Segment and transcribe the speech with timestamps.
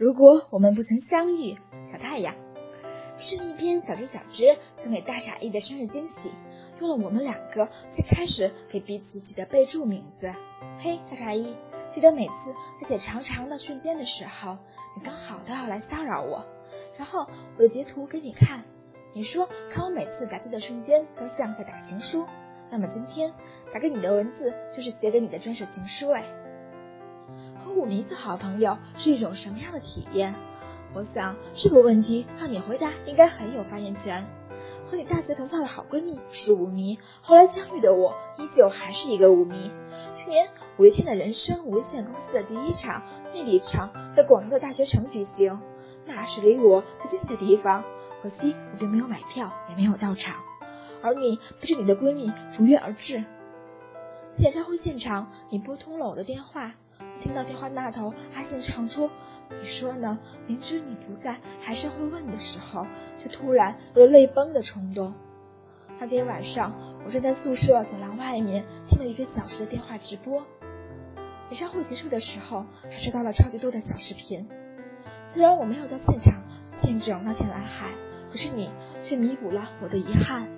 [0.00, 1.54] 如果我们不曾相遇，
[1.84, 2.34] 小太阳，
[3.18, 6.30] 是一篇小枝小只送给大傻一的生日惊喜，
[6.78, 10.32] 用了我们两个最开始给彼此起的备注名字。
[10.78, 11.54] 嘿，大傻一，
[11.92, 14.56] 记得每次在写长长的瞬间的时候，
[14.96, 16.46] 你刚好都要来骚扰我，
[16.96, 17.26] 然后
[17.58, 18.64] 我就截图给你看。
[19.12, 22.26] 你说看我每次打字的瞬间都像在打情书，
[22.70, 23.30] 那么今天
[23.70, 26.24] 打给你的文字就是写给你的专属情书哎。
[27.64, 30.34] 和五迷做好朋友是一种什么样的体验？
[30.92, 34.26] 我想这个问题让你回答应该很有发言权。
[34.86, 39.70] 和你大学同校的好闺蜜是五迷，后来相遇的我依旧还是一个五迷。
[40.16, 43.02] 去年五月天的人生无限公司的第一场
[43.32, 45.60] 内地场在广州的大学城举行，
[46.04, 47.84] 那是离我最近的地方。
[48.20, 50.34] 可惜我并没有买票，也没有到场。
[51.02, 53.24] 而你背着你的闺蜜如约而至，
[54.32, 56.74] 在演唱会现场，你拨通了我的电话。
[57.20, 59.10] 听到电话那头阿信唱出
[59.52, 60.18] “你说呢？
[60.46, 62.86] 明知你不在，还是会问”的时候，
[63.18, 65.12] 却突然有泪崩的冲动。
[65.98, 66.72] 那天晚上，
[67.04, 70.46] 我站在宿舍走廊外面听了一个小时的电话直播。
[71.50, 74.48] 演唱会结束的时候，还收到了超级多的小视频。
[75.22, 77.90] 虽然我没有到现场去见证那片蓝海，
[78.30, 78.70] 可是你
[79.02, 80.48] 却弥补了我的遗憾。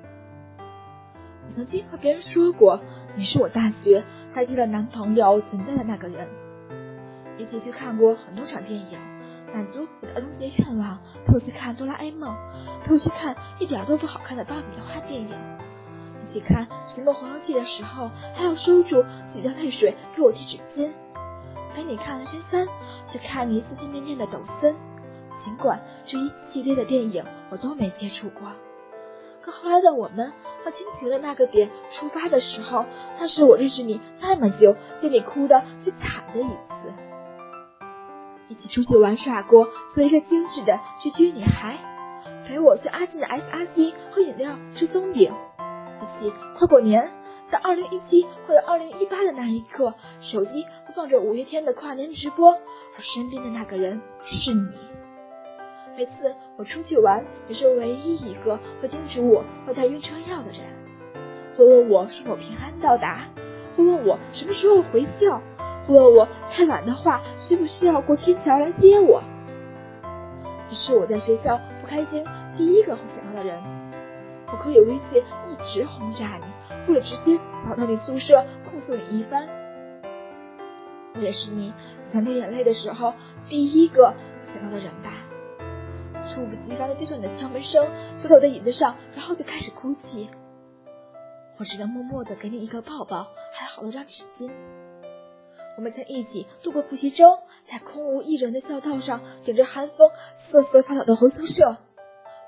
[1.45, 2.81] 我曾经和别人说过，
[3.17, 6.29] 你是我大学代替了男朋友存在的那个人。
[7.39, 8.99] 一起去看过很多场电影，
[9.53, 12.37] 满足我的儿童节愿望，陪我去看哆啦 A 梦，
[12.85, 15.31] 陪我去看一点都不好看的爆米花电影。
[16.21, 20.91] 一起看《寻梦环游记》的时候，还要收住自己的泪水给我递纸巾。
[21.75, 22.67] 陪你看《真三》，
[23.07, 24.77] 去看你心心念念的抖森。
[25.35, 28.53] 尽管这一系列的电影我都没接触过，
[29.41, 30.31] 可后来的我们
[30.63, 32.85] 到亲情的那个点出发的时候，
[33.19, 36.93] 那是我认识你那么久见你哭的最惨的一次。
[38.53, 41.79] 一起出去玩耍过，做一个精致的居居女孩，
[42.47, 45.33] 陪我去阿信的 S R C 喝饮料吃松饼，
[46.03, 47.11] 一起跨过年。
[47.51, 54.75] 在二零一七快到二零一八的那一刻，手机播放着五月天的跨年直播，而身边的那个人是你。
[55.97, 60.61] 每次我出去玩，你是唯一一个会叮嘱我要带晕车药的人，
[61.57, 63.29] 会问我是否平安到达，
[63.79, 65.41] 会问我什么时候回校。
[65.89, 69.23] 问我太晚的话，需不需要过天桥来接我？
[70.69, 72.25] 你是我在学校不开心
[72.57, 73.61] 第一个会想到的人。
[74.53, 76.45] 我可以微信一直轰炸你，
[76.87, 79.49] 或者直接跑到你宿舍控诉你一番。
[81.15, 81.73] 我也是你
[82.03, 83.13] 想掉眼泪的时候
[83.45, 85.13] 第一个想到的人吧。
[86.25, 87.87] 猝不及防的接受你的敲门声，
[88.19, 90.31] 坐在我的椅子上，然后就开始哭泣。
[91.59, 94.51] 我只能默默的给你一个抱抱，还好了张纸巾。
[95.77, 101.77] 我们曾一起度过复习周，在空无一人的校道上，顶着寒风瑟瑟发抖的回宿舍。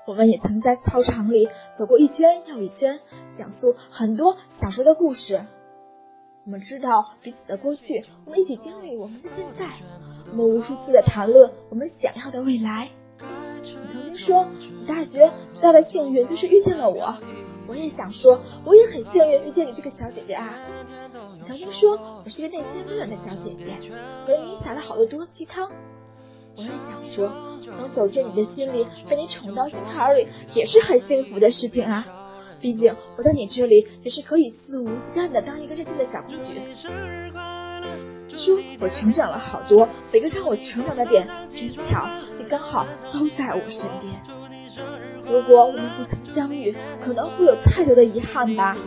[0.07, 2.99] 我们也曾在操场里走过一圈又一圈，
[3.29, 5.43] 讲述很多小时候的故事。
[6.45, 9.67] 我们知道彼此的过去，我们一起经历我们的现在。
[10.29, 12.89] 我们无数次的谈论我们想要的未来。
[13.63, 17.17] 你曾经说，你大学最大的幸运就是遇见了我。
[17.67, 20.53] 我也想说，我也很幸运遇见你这个小姐姐啊。
[21.43, 23.71] 曾经说我是个内心温暖的小姐姐，
[24.25, 25.71] 给你撒了好多多鸡汤。
[26.57, 27.31] 我也想说，
[27.77, 32.05] 能走进你的心里，被你宠到心坎里，也是很幸福的事情啊。
[32.61, 36.61] 毕竟我在你这里也是可以肆无忌惮的当一个任性的小公举。
[38.37, 42.05] 说我成长了好多，每个让我成长的点，真巧，
[42.37, 44.13] 你刚好都在我身边。
[45.23, 48.77] 如果我们不曾相遇，可能会有太多的遗憾吧。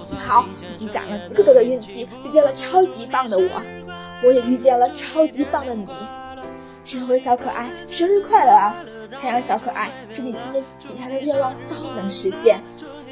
[0.00, 3.62] 幸好你积攒了足够多的运气，遇见了超级棒的我，
[4.24, 5.86] 我也遇见了超级棒的你。
[6.84, 8.84] 智慧小可爱，生日快乐啊！
[9.10, 12.60] 太阳小可爱，祝你今年许下的愿望都能实现。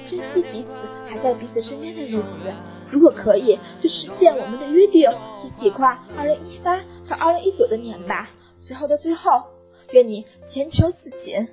[0.07, 2.53] 珍惜彼此还在彼此身边的日子，
[2.89, 5.11] 如果可以，就实现我们的约定，
[5.45, 8.31] 一起跨二零一八到二零一九的年吧。
[8.61, 9.43] 最后的最后，
[9.91, 11.48] 愿你前程似锦。